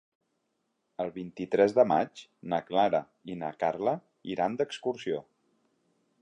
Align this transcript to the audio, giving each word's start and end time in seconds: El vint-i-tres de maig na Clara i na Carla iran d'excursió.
El 1.03 1.11
vint-i-tres 1.17 1.75
de 1.79 1.85
maig 1.91 2.23
na 2.53 2.61
Clara 2.71 3.03
i 3.35 3.37
na 3.43 3.51
Carla 3.65 3.95
iran 4.37 4.57
d'excursió. 4.63 5.23